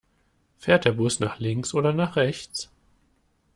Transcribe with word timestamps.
Fährt 0.57 0.85
der 0.85 0.93
Bus 0.93 1.19
nach 1.19 1.37
links 1.37 1.75
oder 1.75 1.93
nach 1.93 2.15
rechts? 2.15 2.71